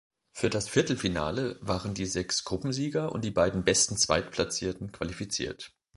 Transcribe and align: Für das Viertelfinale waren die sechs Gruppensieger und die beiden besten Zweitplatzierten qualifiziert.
Für 0.31 0.49
das 0.49 0.67
Viertelfinale 0.67 1.59
waren 1.61 1.93
die 1.93 2.07
sechs 2.07 2.43
Gruppensieger 2.43 3.11
und 3.11 3.23
die 3.23 3.29
beiden 3.29 3.63
besten 3.63 3.97
Zweitplatzierten 3.97 4.91
qualifiziert. 4.91 5.75